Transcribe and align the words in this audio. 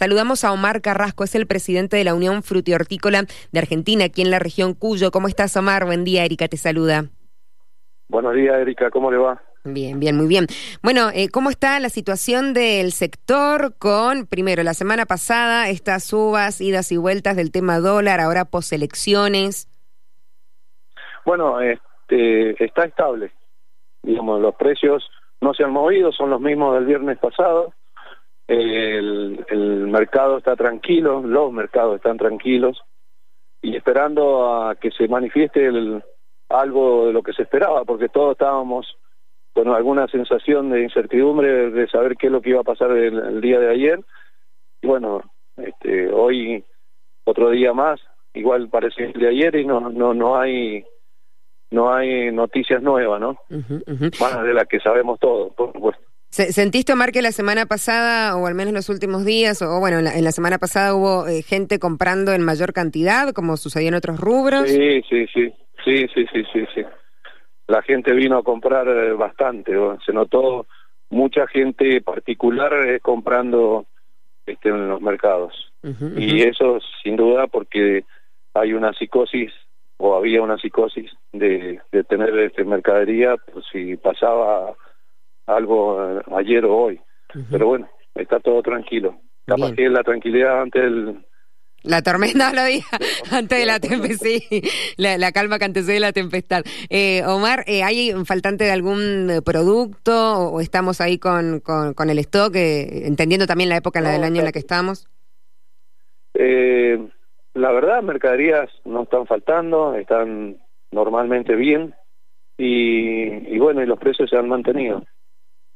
Saludamos 0.00 0.44
a 0.44 0.52
Omar 0.54 0.80
Carrasco, 0.80 1.24
es 1.24 1.34
el 1.34 1.46
presidente 1.46 1.98
de 1.98 2.04
la 2.04 2.14
Unión 2.14 2.42
Frutihortícola 2.42 3.24
de 3.52 3.58
Argentina, 3.58 4.06
aquí 4.06 4.22
en 4.22 4.30
la 4.30 4.38
región 4.38 4.72
Cuyo. 4.72 5.10
¿Cómo 5.10 5.28
estás, 5.28 5.54
Omar? 5.58 5.84
Buen 5.84 6.04
día, 6.04 6.24
Erika 6.24 6.48
te 6.48 6.56
saluda. 6.56 7.04
Buenos 8.08 8.32
días, 8.32 8.54
Erika, 8.62 8.90
¿cómo 8.90 9.10
le 9.10 9.18
va? 9.18 9.42
Bien, 9.62 10.00
bien, 10.00 10.16
muy 10.16 10.26
bien. 10.26 10.46
Bueno, 10.82 11.10
eh, 11.12 11.28
¿cómo 11.28 11.50
está 11.50 11.78
la 11.80 11.90
situación 11.90 12.54
del 12.54 12.92
sector 12.92 13.74
con, 13.76 14.26
primero, 14.26 14.62
la 14.62 14.72
semana 14.72 15.04
pasada, 15.04 15.68
estas 15.68 16.02
subas, 16.04 16.62
idas 16.62 16.90
y 16.92 16.96
vueltas 16.96 17.36
del 17.36 17.52
tema 17.52 17.78
dólar, 17.78 18.20
ahora 18.20 18.46
poselecciones? 18.46 19.68
Bueno, 21.26 21.60
este, 21.60 22.64
está 22.64 22.86
estable. 22.86 23.32
Digamos, 24.02 24.40
los 24.40 24.54
precios 24.54 25.06
no 25.42 25.52
se 25.52 25.62
han 25.62 25.72
movido, 25.72 26.10
son 26.10 26.30
los 26.30 26.40
mismos 26.40 26.74
del 26.76 26.86
viernes 26.86 27.18
pasado. 27.18 27.74
El, 28.52 29.46
el 29.48 29.86
mercado 29.86 30.38
está 30.38 30.56
tranquilo, 30.56 31.22
los 31.22 31.52
mercados 31.52 31.96
están 31.96 32.16
tranquilos 32.16 32.82
y 33.62 33.76
esperando 33.76 34.52
a 34.52 34.74
que 34.74 34.90
se 34.90 35.06
manifieste 35.06 35.66
el, 35.66 36.02
algo 36.48 37.06
de 37.06 37.12
lo 37.12 37.22
que 37.22 37.32
se 37.32 37.42
esperaba, 37.42 37.84
porque 37.84 38.08
todos 38.08 38.32
estábamos 38.32 38.96
con 39.52 39.68
alguna 39.68 40.06
sensación 40.08 40.70
de 40.70 40.82
incertidumbre 40.82 41.70
de 41.70 41.88
saber 41.88 42.16
qué 42.16 42.26
es 42.26 42.32
lo 42.32 42.42
que 42.42 42.50
iba 42.50 42.60
a 42.60 42.64
pasar 42.64 42.90
el, 42.90 43.40
día 43.40 43.58
de 43.60 43.70
ayer. 43.70 44.00
Y 44.82 44.86
bueno, 44.86 45.22
este, 45.56 46.12
hoy 46.12 46.64
otro 47.24 47.50
día 47.50 47.72
más, 47.72 48.00
igual 48.34 48.68
parece 48.68 49.04
el 49.04 49.12
de 49.12 49.28
ayer 49.28 49.56
y 49.56 49.64
no 49.64 49.90
no 49.90 50.14
no 50.14 50.38
hay 50.38 50.84
no 51.70 51.92
hay 51.92 52.32
noticias 52.32 52.82
nuevas, 52.82 53.20
¿no? 53.20 53.38
Más 54.20 54.42
de 54.42 54.54
las 54.54 54.66
que 54.66 54.80
sabemos 54.80 55.20
todos, 55.20 55.54
por 55.54 55.72
supuesto. 55.72 56.09
¿Sentiste, 56.30 56.92
Omar, 56.92 57.10
que 57.10 57.22
la 57.22 57.32
semana 57.32 57.66
pasada, 57.66 58.36
o 58.36 58.46
al 58.46 58.54
menos 58.54 58.68
en 58.68 58.76
los 58.76 58.88
últimos 58.88 59.24
días, 59.24 59.62
o 59.62 59.80
bueno, 59.80 59.98
en 59.98 60.24
la, 60.24 60.30
semana 60.30 60.58
pasada 60.58 60.94
hubo 60.94 61.26
eh, 61.26 61.42
gente 61.42 61.80
comprando 61.80 62.32
en 62.32 62.44
mayor 62.44 62.72
cantidad, 62.72 63.32
como 63.32 63.56
sucedió 63.56 63.88
en 63.88 63.94
otros 63.94 64.20
rubros? 64.20 64.68
Sí, 64.68 65.02
sí, 65.10 65.26
sí, 65.34 65.52
sí, 65.84 66.06
sí, 66.14 66.26
sí, 66.32 66.42
sí, 66.52 66.64
sí. 66.72 66.82
La 67.66 67.82
gente 67.82 68.12
vino 68.12 68.38
a 68.38 68.44
comprar 68.44 68.86
eh, 68.86 69.12
bastante, 69.12 69.72
se 70.06 70.12
notó 70.12 70.66
mucha 71.08 71.48
gente 71.48 72.00
particular 72.00 72.74
eh, 72.86 73.00
comprando 73.00 73.86
este, 74.46 74.68
en 74.68 74.88
los 74.88 75.00
mercados. 75.00 75.52
Y 75.82 76.42
eso 76.42 76.78
sin 77.02 77.16
duda 77.16 77.46
porque 77.46 78.04
hay 78.52 78.74
una 78.74 78.92
psicosis 78.92 79.50
o 79.96 80.14
había 80.14 80.42
una 80.42 80.58
psicosis 80.58 81.10
de, 81.32 81.80
de 81.90 82.04
tener 82.04 82.38
este 82.38 82.64
mercadería 82.64 83.36
pues, 83.52 83.64
si 83.72 83.96
pasaba 83.96 84.76
algo 85.56 86.02
eh, 86.02 86.22
ayer 86.36 86.64
o 86.64 86.76
hoy. 86.76 87.00
Pero 87.50 87.66
bueno, 87.68 87.88
está 88.14 88.40
todo 88.40 88.62
tranquilo. 88.62 89.20
Capaz 89.46 89.72
que 89.72 89.88
la 89.88 90.02
tranquilidad 90.02 90.62
ante 90.62 90.80
el... 90.80 91.24
La 91.82 92.02
tormenta 92.02 92.52
lo 92.52 92.64
dije 92.64 92.84
antes 93.32 93.58
de 93.58 93.64
la 93.64 93.80
tempestad, 93.80 94.26
sí, 94.26 94.62
la, 94.98 95.32
calma 95.32 95.58
que 95.58 95.64
antecede 95.64 95.98
la 95.98 96.12
tempestad. 96.12 96.62
Eh, 96.90 97.22
Omar, 97.26 97.64
eh, 97.66 97.82
¿hay 97.82 98.12
faltante 98.26 98.64
de 98.64 98.72
algún 98.72 99.40
producto 99.44 100.50
o, 100.50 100.60
estamos 100.60 101.00
ahí 101.00 101.18
con, 101.18 101.60
con, 101.60 102.10
el 102.10 102.18
stock, 102.18 102.54
entendiendo 102.54 103.46
también 103.46 103.70
la 103.70 103.78
época 103.78 104.00
en 104.00 104.04
la 104.04 104.10
del 104.10 104.24
año 104.24 104.40
en 104.40 104.44
la 104.44 104.52
que 104.52 104.58
estamos? 104.58 105.08
la 107.52 107.72
verdad, 107.72 108.02
mercaderías 108.02 108.70
no 108.84 109.02
están 109.02 109.26
faltando, 109.26 109.94
están 109.94 110.58
normalmente 110.90 111.54
bien 111.54 111.94
y, 112.56 113.54
y 113.54 113.58
bueno, 113.58 113.82
y 113.82 113.86
los 113.86 113.98
precios 113.98 114.30
se 114.30 114.36
han 114.36 114.48
mantenido 114.48 115.02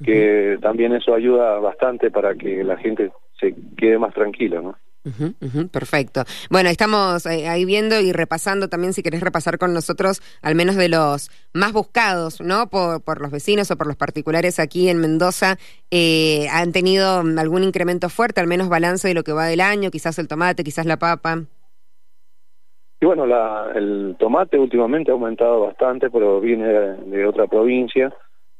que 0.02 0.58
también 0.60 0.92
eso 0.92 1.14
ayuda 1.14 1.58
bastante 1.60 2.10
para 2.10 2.34
que 2.34 2.64
la 2.64 2.76
gente 2.76 3.12
se 3.38 3.54
quede 3.76 3.98
más 3.98 4.14
tranquila, 4.14 4.60
¿no? 4.60 4.76
perfecto. 5.70 6.22
Bueno, 6.50 6.70
estamos 6.70 7.26
eh, 7.26 7.46
ahí 7.46 7.66
viendo 7.66 8.00
y 8.00 8.12
repasando 8.12 8.68
también, 8.68 8.94
si 8.94 9.02
querés 9.02 9.20
repasar 9.20 9.58
con 9.58 9.74
nosotros, 9.74 10.22
al 10.40 10.54
menos 10.54 10.76
de 10.76 10.88
los 10.88 11.30
más 11.52 11.72
buscados, 11.74 12.40
¿no? 12.40 12.68
Por, 12.68 13.02
por 13.02 13.20
los 13.20 13.30
vecinos 13.30 13.70
o 13.70 13.76
por 13.76 13.86
los 13.86 13.96
particulares 13.96 14.58
aquí 14.58 14.88
en 14.88 14.98
Mendoza, 14.98 15.56
eh, 15.90 16.46
han 16.50 16.72
tenido 16.72 17.20
algún 17.20 17.64
incremento 17.64 18.08
fuerte, 18.08 18.40
al 18.40 18.46
menos 18.46 18.70
balance 18.70 19.06
de 19.06 19.14
lo 19.14 19.24
que 19.24 19.32
va 19.32 19.46
del 19.46 19.60
año, 19.60 19.90
quizás 19.90 20.18
el 20.18 20.28
tomate, 20.28 20.64
quizás 20.64 20.86
la 20.86 20.96
papa. 20.96 21.42
Y 23.00 23.06
bueno, 23.06 23.26
la, 23.26 23.72
el 23.74 24.16
tomate 24.18 24.58
últimamente 24.58 25.10
ha 25.10 25.14
aumentado 25.14 25.60
bastante, 25.60 26.08
pero 26.08 26.40
viene 26.40 26.66
de 26.66 27.26
otra 27.26 27.46
provincia 27.46 28.10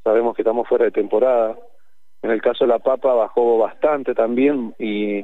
sabemos 0.05 0.37
que 0.37 0.43
estamos 0.43 0.69
fuera 0.69 0.85
de 0.85 0.93
temporada. 0.93 1.57
En 2.23 2.31
el 2.31 2.41
caso 2.41 2.65
de 2.65 2.69
la 2.69 2.79
papa 2.79 3.13
bajó 3.15 3.59
bastante 3.59 4.15
también 4.15 4.75
y, 4.79 5.23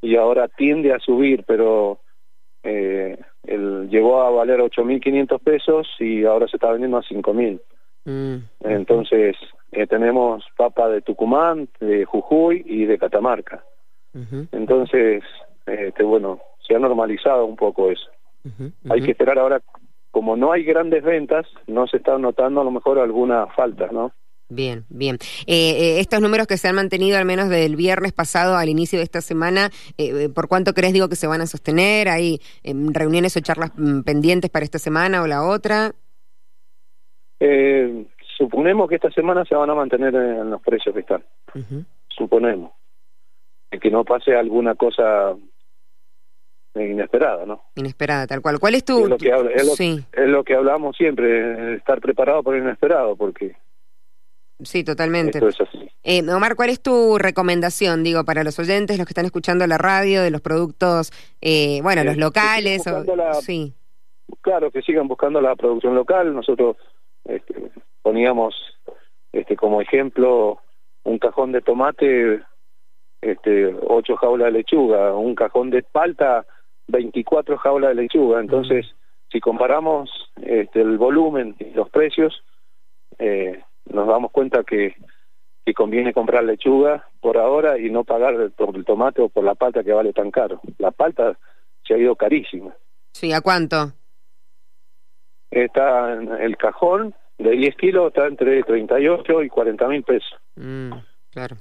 y 0.00 0.16
ahora 0.16 0.48
tiende 0.48 0.92
a 0.92 0.98
subir, 0.98 1.44
pero 1.46 2.00
eh, 2.62 3.18
el, 3.44 3.88
llegó 3.88 4.22
a 4.22 4.30
valer 4.30 4.60
8.500 4.60 5.40
pesos 5.40 5.88
y 5.98 6.24
ahora 6.24 6.46
se 6.48 6.56
está 6.56 6.70
vendiendo 6.70 6.98
a 6.98 7.02
5.000. 7.02 7.60
Mm. 8.04 8.36
Entonces 8.60 9.36
eh, 9.72 9.86
tenemos 9.86 10.44
papa 10.56 10.88
de 10.88 11.02
Tucumán, 11.02 11.68
de 11.80 12.04
Jujuy 12.04 12.62
y 12.66 12.84
de 12.86 12.98
Catamarca. 12.98 13.64
Entonces, 14.50 15.22
este, 15.66 16.02
bueno, 16.02 16.40
se 16.66 16.74
ha 16.74 16.80
normalizado 16.80 17.46
un 17.46 17.54
poco 17.54 17.90
eso. 17.90 18.10
Hay 18.88 19.02
que 19.02 19.12
esperar 19.12 19.38
ahora, 19.38 19.60
como 20.10 20.36
no 20.36 20.50
hay 20.50 20.64
grandes 20.64 21.04
ventas, 21.04 21.46
no 21.68 21.86
se 21.86 21.98
está 21.98 22.18
notando 22.18 22.60
a 22.60 22.64
lo 22.64 22.72
mejor 22.72 22.98
alguna 22.98 23.46
falta, 23.48 23.88
¿no? 23.92 24.12
Bien, 24.50 24.84
bien. 24.88 25.16
Eh, 25.46 25.70
eh, 25.78 26.00
estos 26.00 26.20
números 26.20 26.48
que 26.48 26.56
se 26.56 26.66
han 26.66 26.74
mantenido 26.74 27.16
al 27.16 27.24
menos 27.24 27.48
del 27.48 27.76
viernes 27.76 28.12
pasado 28.12 28.56
al 28.56 28.68
inicio 28.68 28.98
de 28.98 29.04
esta 29.04 29.20
semana, 29.20 29.70
eh, 29.96 30.28
¿por 30.28 30.48
cuánto 30.48 30.74
crees 30.74 30.92
digo 30.92 31.08
que 31.08 31.14
se 31.14 31.28
van 31.28 31.40
a 31.40 31.46
sostener? 31.46 32.08
¿Hay 32.08 32.40
em, 32.64 32.92
reuniones 32.92 33.36
o 33.36 33.40
charlas 33.40 33.70
mm, 33.76 34.00
pendientes 34.00 34.50
para 34.50 34.64
esta 34.64 34.78
semana 34.78 35.22
o 35.22 35.26
la 35.26 35.44
otra? 35.44 35.92
suponemos 38.36 38.86
que 38.88 38.96
esta 38.96 39.10
semana 39.10 39.44
se 39.46 39.54
van 39.54 39.70
a 39.70 39.74
mantener 39.74 40.14
en 40.14 40.50
los 40.50 40.60
precios 40.60 40.94
que 40.94 41.00
están. 41.00 41.24
Suponemos. 42.08 42.72
Que 43.80 43.90
no 43.90 44.04
pase 44.04 44.34
alguna 44.34 44.74
cosa 44.74 45.34
inesperada, 46.74 47.46
¿no? 47.46 47.62
Inesperada, 47.76 48.26
tal 48.26 48.42
cual. 48.42 48.58
¿Cuál 48.58 48.74
es 48.74 48.84
tu...? 48.84 49.04
Es 49.04 49.08
lo 49.08 49.16
que, 49.16 50.04
es 50.12 50.28
lo 50.28 50.44
que 50.44 50.54
hablamos 50.54 50.96
siempre, 50.96 51.76
estar 51.76 52.00
preparado 52.00 52.42
por 52.42 52.54
lo 52.54 52.62
inesperado, 52.62 53.16
porque 53.16 53.56
Sí, 54.62 54.84
totalmente. 54.84 55.40
Eh, 56.02 56.22
Omar, 56.30 56.56
¿cuál 56.56 56.70
es 56.70 56.80
tu 56.80 57.18
recomendación, 57.18 58.02
digo, 58.02 58.24
para 58.24 58.44
los 58.44 58.58
oyentes, 58.58 58.98
los 58.98 59.06
que 59.06 59.12
están 59.12 59.26
escuchando 59.26 59.66
la 59.66 59.78
radio, 59.78 60.22
de 60.22 60.30
los 60.30 60.40
productos, 60.40 61.12
eh, 61.40 61.80
bueno, 61.82 62.04
los 62.04 62.16
locales? 62.16 62.82
sí. 63.42 63.74
Claro, 64.42 64.70
que 64.70 64.82
sigan 64.82 65.08
buscando 65.08 65.40
la 65.40 65.56
producción 65.56 65.94
local. 65.94 66.34
Nosotros 66.34 66.76
este, 67.24 67.70
poníamos 68.02 68.54
este, 69.32 69.56
como 69.56 69.80
ejemplo 69.80 70.60
un 71.02 71.18
cajón 71.18 71.52
de 71.52 71.62
tomate, 71.62 72.40
este, 73.20 73.74
ocho 73.86 74.16
jaulas 74.16 74.46
de 74.46 74.58
lechuga, 74.58 75.14
un 75.14 75.34
cajón 75.34 75.70
de 75.70 75.82
palta, 75.82 76.46
24 76.88 77.58
jaulas 77.58 77.90
de 77.90 78.02
lechuga. 78.02 78.40
Entonces, 78.40 78.86
si 79.30 79.40
comparamos 79.40 80.10
este, 80.42 80.80
el 80.80 80.98
volumen 80.98 81.56
y 81.58 81.70
los 81.70 81.90
precios, 81.90 82.42
eh, 83.18 83.62
nos 83.92 84.08
damos 84.08 84.30
cuenta 84.30 84.64
que, 84.64 84.94
que 85.64 85.74
conviene 85.74 86.12
comprar 86.12 86.44
lechuga 86.44 87.08
por 87.20 87.38
ahora 87.38 87.78
y 87.78 87.90
no 87.90 88.04
pagar 88.04 88.50
por 88.52 88.76
el 88.76 88.84
tomate 88.84 89.22
o 89.22 89.28
por 89.28 89.44
la 89.44 89.54
palta 89.54 89.84
que 89.84 89.92
vale 89.92 90.12
tan 90.12 90.30
caro. 90.30 90.60
La 90.78 90.90
palta 90.90 91.38
se 91.86 91.94
ha 91.94 91.98
ido 91.98 92.16
carísima. 92.16 92.74
Sí, 93.12 93.32
¿a 93.32 93.40
cuánto? 93.40 93.92
Está 95.50 96.12
en 96.12 96.32
el 96.32 96.56
cajón 96.56 97.14
de 97.38 97.50
10 97.50 97.76
kilos, 97.76 98.08
está 98.08 98.26
entre 98.26 98.62
38 98.62 99.42
y 99.42 99.48
40 99.48 99.88
mil 99.88 100.02
pesos. 100.02 100.30
Mm, 100.56 100.92
claro. 101.30 101.56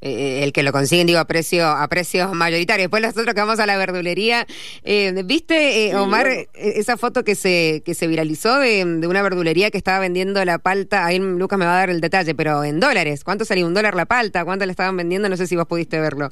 Eh, 0.00 0.10
eh, 0.10 0.44
el 0.44 0.52
que 0.52 0.62
lo 0.62 0.70
consiguen, 0.70 1.08
digo, 1.08 1.18
a 1.18 1.24
precio 1.24 1.66
a 1.66 1.88
precios 1.88 2.32
mayoritarios. 2.32 2.84
Después 2.84 3.02
nosotros 3.02 3.34
que 3.34 3.40
vamos 3.40 3.58
a 3.58 3.66
la 3.66 3.76
verdulería, 3.76 4.46
eh, 4.84 5.22
¿viste, 5.24 5.94
Omar, 5.96 6.28
esa 6.54 6.96
foto 6.96 7.24
que 7.24 7.34
se 7.34 7.82
que 7.84 7.94
se 7.94 8.06
viralizó 8.06 8.58
de, 8.60 8.84
una 8.84 9.22
verdulería 9.22 9.70
que 9.70 9.78
estaba 9.78 9.98
vendiendo 9.98 10.44
la 10.44 10.58
palta? 10.58 11.04
Ahí 11.04 11.18
Lucas 11.18 11.58
me 11.58 11.64
va 11.64 11.74
a 11.74 11.78
dar 11.78 11.90
el 11.90 12.00
detalle, 12.00 12.34
pero 12.34 12.62
en 12.62 12.78
dólares. 12.78 13.24
¿Cuánto 13.24 13.44
salía 13.44 13.66
un 13.66 13.74
dólar 13.74 13.96
la 13.96 14.06
palta? 14.06 14.44
¿Cuánto 14.44 14.64
le 14.66 14.70
estaban 14.70 14.96
vendiendo? 14.96 15.28
No 15.28 15.36
sé 15.36 15.46
si 15.48 15.56
vos 15.56 15.66
pudiste 15.66 15.98
verlo. 16.00 16.30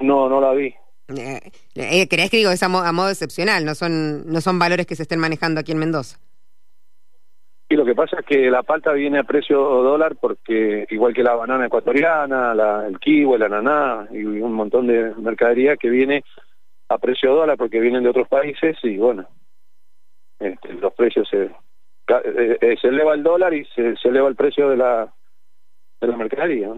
No, 0.00 0.28
no 0.28 0.40
la 0.40 0.52
vi. 0.52 0.74
¿Crees 1.74 2.30
que 2.30 2.36
digo 2.36 2.50
es 2.50 2.62
a, 2.62 2.66
a 2.66 2.92
modo 2.92 3.08
excepcional? 3.08 3.64
No 3.64 3.74
son, 3.74 4.30
no 4.30 4.42
son 4.42 4.58
valores 4.58 4.86
que 4.86 4.94
se 4.94 5.04
estén 5.04 5.18
manejando 5.18 5.60
aquí 5.60 5.72
en 5.72 5.78
Mendoza. 5.78 6.18
Y 7.70 7.76
lo 7.76 7.84
que 7.84 7.94
pasa 7.94 8.20
es 8.20 8.26
que 8.26 8.50
la 8.50 8.62
palta 8.62 8.92
viene 8.92 9.18
a 9.18 9.24
precio 9.24 9.58
dólar 9.58 10.16
porque, 10.16 10.86
igual 10.90 11.12
que 11.12 11.22
la 11.22 11.34
banana 11.34 11.66
ecuatoriana, 11.66 12.54
la, 12.54 12.86
el 12.86 12.98
kiwi, 12.98 13.34
el 13.34 13.42
ananá 13.42 14.08
y 14.10 14.24
un 14.24 14.54
montón 14.54 14.86
de 14.86 15.14
mercadería 15.16 15.76
que 15.76 15.90
viene 15.90 16.24
a 16.88 16.96
precio 16.96 17.34
dólar 17.34 17.58
porque 17.58 17.80
vienen 17.80 18.04
de 18.04 18.08
otros 18.08 18.26
países 18.26 18.78
y 18.82 18.96
bueno, 18.96 19.26
este, 20.38 20.72
los 20.74 20.94
precios 20.94 21.28
se, 21.28 21.42
eh, 21.44 22.58
eh, 22.60 22.76
se 22.80 22.88
eleva 22.88 23.12
el 23.12 23.22
dólar 23.22 23.52
y 23.52 23.66
se, 23.66 23.96
se 23.96 24.08
eleva 24.08 24.28
el 24.28 24.36
precio 24.36 24.70
de 24.70 24.76
la 24.78 25.12
de 26.00 26.06
la 26.06 26.16
mercadería. 26.16 26.70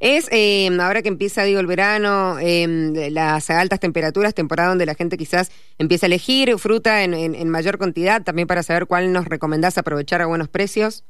Es, 0.00 0.28
eh, 0.32 0.68
ahora 0.80 1.02
que 1.02 1.08
empieza, 1.08 1.44
digo, 1.44 1.60
el 1.60 1.66
verano, 1.66 2.38
eh, 2.40 3.10
las 3.10 3.48
altas 3.50 3.80
temperaturas, 3.80 4.34
temporada 4.34 4.70
donde 4.70 4.86
la 4.86 4.94
gente 4.94 5.16
quizás 5.16 5.50
empieza 5.78 6.06
a 6.06 6.08
elegir 6.08 6.58
fruta 6.58 7.04
en, 7.04 7.14
en, 7.14 7.48
mayor 7.48 7.78
cantidad, 7.78 8.22
también 8.22 8.48
para 8.48 8.62
saber 8.62 8.86
cuál 8.86 9.12
nos 9.12 9.26
recomendás 9.26 9.78
aprovechar 9.78 10.20
a 10.22 10.26
buenos 10.26 10.48
precios. 10.48 11.04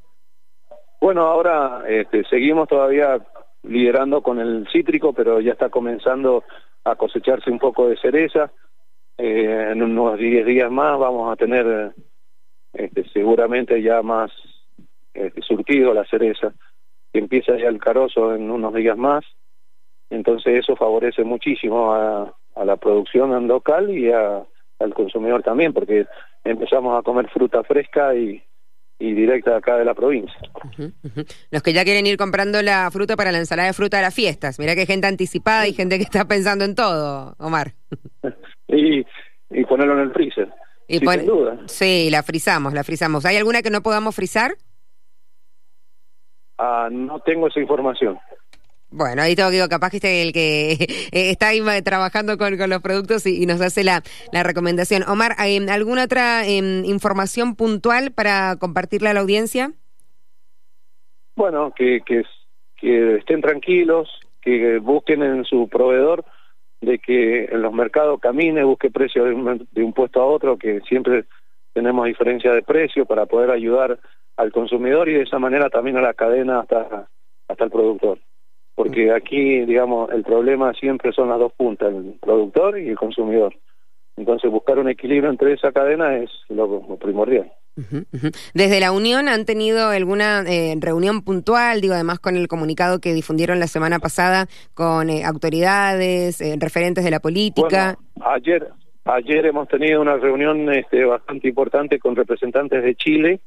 Bueno, 0.99 1.21
ahora 1.23 1.83
este, 1.87 2.23
seguimos 2.25 2.67
todavía 2.67 3.19
liderando 3.63 4.21
con 4.21 4.39
el 4.39 4.67
cítrico, 4.71 5.13
pero 5.13 5.39
ya 5.41 5.53
está 5.53 5.69
comenzando 5.69 6.43
a 6.83 6.95
cosecharse 6.95 7.49
un 7.49 7.59
poco 7.59 7.87
de 7.87 7.97
cereza. 7.97 8.51
Eh, 9.17 9.69
en 9.71 9.81
unos 9.81 10.17
10 10.17 10.45
días 10.45 10.71
más 10.71 10.97
vamos 10.97 11.31
a 11.31 11.35
tener 11.35 11.93
este, 12.73 13.03
seguramente 13.09 13.81
ya 13.81 14.01
más 14.01 14.31
este, 15.13 15.41
surtido 15.41 15.93
la 15.93 16.05
cereza 16.05 16.53
que 17.11 17.19
empieza 17.19 17.57
ya 17.57 17.67
el 17.67 17.79
carozo 17.79 18.33
en 18.35 18.49
unos 18.49 18.73
días 18.73 18.97
más, 18.97 19.23
entonces 20.09 20.59
eso 20.59 20.75
favorece 20.75 21.23
muchísimo 21.23 21.93
a, 21.93 22.33
la 22.65 22.77
producción 22.77 23.47
local 23.47 23.89
y 23.89 24.11
al 24.11 24.93
consumidor 24.93 25.41
también, 25.41 25.73
porque 25.73 26.05
empezamos 26.43 26.99
a 26.99 27.01
comer 27.01 27.29
fruta 27.29 27.63
fresca 27.63 28.13
y, 28.13 28.43
y 29.01 29.13
directa 29.13 29.57
acá 29.57 29.77
de 29.77 29.85
la 29.85 29.95
provincia. 29.95 30.39
Los 31.49 31.63
que 31.63 31.73
ya 31.73 31.83
quieren 31.83 32.05
ir 32.05 32.17
comprando 32.17 32.61
la 32.61 32.89
fruta 32.91 33.15
para 33.15 33.31
la 33.31 33.39
ensalada 33.39 33.67
de 33.67 33.73
fruta 33.73 33.97
de 33.97 34.03
las 34.03 34.13
fiestas, 34.13 34.59
mira 34.59 34.75
que 34.75 34.81
hay 34.81 34.85
gente 34.85 35.07
anticipada 35.07 35.67
y 35.67 35.73
gente 35.73 35.97
que 35.97 36.03
está 36.03 36.25
pensando 36.25 36.65
en 36.65 36.75
todo, 36.75 37.35
Omar. 37.39 37.73
y, 38.67 39.03
y 39.49 39.65
ponerlo 39.65 39.93
en 39.93 40.01
el 40.01 40.13
freezer. 40.13 40.53
Y 40.87 40.99
sin 40.99 41.25
duda. 41.25 41.57
Sí, 41.65 42.09
la 42.11 42.21
frizamos, 42.21 42.73
la 42.73 42.83
frizamos. 42.83 43.25
¿Hay 43.25 43.37
alguna 43.37 43.61
que 43.61 43.69
no 43.69 43.81
podamos 43.81 44.15
frizar? 44.15 44.51
Ah, 46.63 46.89
no 46.91 47.19
tengo 47.21 47.47
esa 47.47 47.59
información. 47.59 48.19
Bueno, 48.91 49.23
ahí 49.23 49.35
tengo 49.35 49.49
que 49.49 49.55
digo, 49.55 49.67
capaz 49.67 49.89
que 49.89 49.97
este 49.97 50.21
el 50.21 50.31
que 50.31 50.73
eh, 50.73 50.77
está 51.31 51.47
ahí 51.47 51.59
trabajando 51.83 52.37
con, 52.37 52.55
los 52.55 52.81
productos 52.83 53.25
y, 53.25 53.47
nos 53.47 53.61
hace 53.61 53.83
la, 53.83 54.03
recomendación. 54.31 55.01
Omar, 55.09 55.31
¿alguna 55.39 56.03
otra 56.03 56.45
em, 56.45 56.85
información 56.85 57.55
puntual 57.55 58.11
para 58.11 58.57
compartirle 58.57 59.09
a 59.09 59.15
la 59.15 59.21
audiencia? 59.21 59.71
Bueno, 61.35 61.73
que, 61.75 62.01
que, 62.05 63.15
estén 63.15 63.41
tranquilos, 63.41 64.07
que 64.39 64.77
busquen 64.77 65.23
en 65.23 65.45
su 65.45 65.67
proveedor, 65.67 66.23
de 66.79 66.99
que 66.99 67.45
en 67.45 67.63
los 67.63 67.73
mercados 67.73 68.19
camine, 68.19 68.63
busque 68.63 68.91
precio 68.91 69.23
de 69.23 69.33
un, 69.33 69.67
de 69.71 69.83
un 69.83 69.93
puesto 69.93 70.21
a 70.21 70.25
otro, 70.27 70.57
que 70.57 70.81
siempre 70.81 71.25
tenemos 71.73 72.05
diferencia 72.05 72.51
de 72.51 72.61
precio 72.61 73.07
para 73.07 73.25
poder 73.25 73.49
ayudar 73.49 73.97
al 74.41 74.51
consumidor 74.51 75.07
y 75.07 75.13
de 75.13 75.21
esa 75.21 75.37
manera 75.37 75.69
también 75.69 75.97
a 75.97 76.01
la 76.01 76.13
cadena 76.15 76.61
hasta, 76.61 77.07
hasta 77.47 77.63
el 77.63 77.69
productor. 77.69 78.19
Porque 78.73 79.11
aquí, 79.11 79.65
digamos, 79.65 80.09
el 80.11 80.23
problema 80.23 80.73
siempre 80.73 81.11
son 81.11 81.29
las 81.29 81.37
dos 81.37 81.53
puntas, 81.53 81.93
el 81.93 82.17
productor 82.19 82.79
y 82.79 82.89
el 82.89 82.97
consumidor. 82.97 83.53
Entonces 84.17 84.49
buscar 84.49 84.79
un 84.79 84.89
equilibrio 84.89 85.29
entre 85.29 85.53
esa 85.53 85.71
cadena 85.71 86.17
es 86.17 86.29
lo, 86.49 86.97
primordial. 86.97 87.51
Desde 88.53 88.79
la 88.79 88.91
Unión 88.91 89.27
han 89.29 89.45
tenido 89.45 89.89
alguna 89.89 90.43
eh, 90.47 90.75
reunión 90.79 91.21
puntual, 91.21 91.79
digo, 91.79 91.93
además 91.93 92.19
con 92.19 92.35
el 92.35 92.47
comunicado 92.47 92.99
que 92.99 93.13
difundieron 93.13 93.59
la 93.59 93.67
semana 93.67 93.99
pasada 93.99 94.47
con 94.73 95.09
eh, 95.09 95.23
autoridades, 95.23 96.41
eh, 96.41 96.55
referentes 96.59 97.03
de 97.03 97.11
la 97.11 97.19
política. 97.19 97.97
ayer, 98.21 98.67
ayer 99.05 99.45
hemos 99.45 99.67
tenido 99.67 100.01
una 100.01 100.17
reunión 100.17 100.71
este, 100.73 101.05
bastante 101.05 101.47
importante 101.47 101.99
con 101.99 102.15
representantes 102.15 102.83
de 102.83 102.95
Chile 102.95 103.39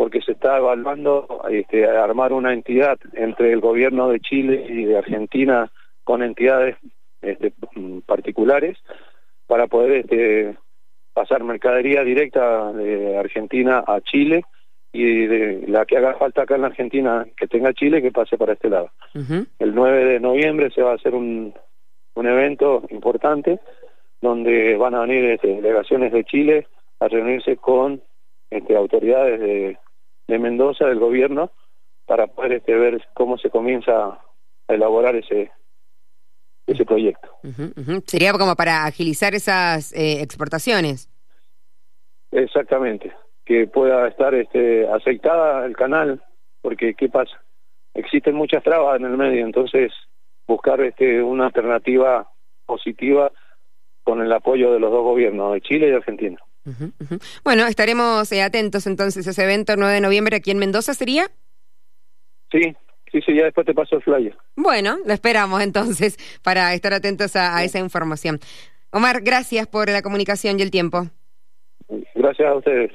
porque 0.00 0.22
se 0.22 0.32
está 0.32 0.56
evaluando 0.56 1.42
este, 1.50 1.86
armar 1.86 2.32
una 2.32 2.54
entidad 2.54 2.98
entre 3.12 3.52
el 3.52 3.60
gobierno 3.60 4.08
de 4.08 4.18
Chile 4.18 4.64
y 4.66 4.84
de 4.84 4.96
Argentina 4.96 5.70
con 6.04 6.22
entidades 6.22 6.76
este, 7.20 7.52
particulares 8.06 8.78
para 9.46 9.66
poder 9.66 9.98
este, 9.98 10.56
pasar 11.12 11.44
mercadería 11.44 12.02
directa 12.02 12.72
de 12.72 13.18
Argentina 13.18 13.84
a 13.86 14.00
Chile 14.00 14.46
y 14.90 15.26
de 15.26 15.64
la 15.68 15.84
que 15.84 15.98
haga 15.98 16.14
falta 16.14 16.44
acá 16.44 16.54
en 16.54 16.62
la 16.62 16.68
Argentina 16.68 17.26
que 17.36 17.46
tenga 17.46 17.74
Chile 17.74 18.00
que 18.00 18.10
pase 18.10 18.38
para 18.38 18.54
este 18.54 18.70
lado. 18.70 18.90
El 19.58 19.74
9 19.74 20.04
de 20.06 20.18
noviembre 20.18 20.70
se 20.70 20.80
va 20.80 20.92
a 20.92 20.94
hacer 20.94 21.14
un, 21.14 21.52
un 22.14 22.26
evento 22.26 22.84
importante 22.88 23.60
donde 24.22 24.78
van 24.78 24.94
a 24.94 25.02
venir 25.02 25.26
este, 25.26 25.48
delegaciones 25.48 26.10
de 26.10 26.24
Chile 26.24 26.66
a 27.00 27.08
reunirse 27.08 27.58
con 27.58 28.00
este, 28.48 28.74
autoridades 28.74 29.38
de 29.40 29.78
de 30.30 30.38
Mendoza, 30.38 30.86
del 30.86 30.98
gobierno, 30.98 31.50
para 32.06 32.26
poder 32.26 32.52
este, 32.54 32.74
ver 32.74 33.06
cómo 33.14 33.36
se 33.36 33.50
comienza 33.50 33.92
a 34.68 34.74
elaborar 34.74 35.16
ese 35.16 35.50
ese 36.66 36.84
proyecto. 36.84 37.28
Sería 38.06 38.32
como 38.32 38.54
para 38.54 38.84
agilizar 38.84 39.34
esas 39.34 39.92
eh, 39.92 40.22
exportaciones. 40.22 41.08
Exactamente, 42.30 43.12
que 43.44 43.66
pueda 43.66 44.06
estar 44.06 44.34
este, 44.34 44.88
aceitada 44.88 45.66
el 45.66 45.76
canal, 45.76 46.22
porque 46.62 46.94
¿qué 46.94 47.08
pasa? 47.08 47.42
Existen 47.94 48.36
muchas 48.36 48.62
trabas 48.62 49.00
en 49.00 49.06
el 49.06 49.16
medio, 49.16 49.44
entonces 49.44 49.92
buscar 50.46 50.80
este, 50.80 51.22
una 51.22 51.46
alternativa 51.46 52.30
positiva 52.66 53.32
con 54.04 54.20
el 54.20 54.32
apoyo 54.32 54.72
de 54.72 54.78
los 54.78 54.92
dos 54.92 55.02
gobiernos, 55.02 55.54
de 55.54 55.60
Chile 55.60 55.88
y 55.88 55.90
de 55.90 55.96
Argentina. 55.96 56.38
Bueno, 57.44 57.66
estaremos 57.66 58.30
eh, 58.32 58.42
atentos 58.42 58.86
entonces 58.86 59.26
a 59.26 59.30
ese 59.30 59.44
evento 59.44 59.74
9 59.76 59.94
de 59.94 60.00
noviembre 60.00 60.36
aquí 60.36 60.50
en 60.50 60.58
Mendoza, 60.58 60.94
¿sería? 60.94 61.28
Sí, 62.50 62.74
sí, 63.10 63.20
sí, 63.24 63.34
ya 63.34 63.44
después 63.44 63.66
te 63.66 63.74
paso 63.74 63.96
el 63.96 64.02
flyer. 64.02 64.36
Bueno, 64.56 64.98
lo 65.04 65.12
esperamos 65.12 65.62
entonces 65.62 66.16
para 66.42 66.74
estar 66.74 66.92
atentos 66.92 67.36
a 67.36 67.62
esa 67.64 67.78
información. 67.78 68.40
Omar, 68.90 69.20
gracias 69.22 69.66
por 69.68 69.88
la 69.88 70.02
comunicación 70.02 70.58
y 70.58 70.62
el 70.62 70.70
tiempo. 70.70 71.06
Gracias 72.14 72.48
a 72.48 72.54
ustedes. 72.54 72.92